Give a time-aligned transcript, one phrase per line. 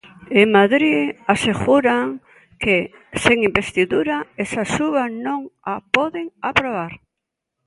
[0.39, 1.03] En Madrid
[1.33, 2.07] aseguran
[2.63, 2.77] que,
[3.23, 5.41] sen investidura, esa suba non
[5.73, 6.91] a poden aprobar.